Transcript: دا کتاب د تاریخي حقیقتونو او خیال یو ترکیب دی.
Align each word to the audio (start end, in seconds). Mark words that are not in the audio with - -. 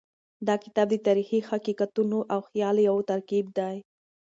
دا 0.47 0.55
کتاب 0.63 0.87
د 0.91 0.95
تاریخي 1.07 1.39
حقیقتونو 1.49 2.19
او 2.33 2.39
خیال 2.49 2.77
یو 2.89 2.97
ترکیب 3.09 3.45
دی. 3.57 3.77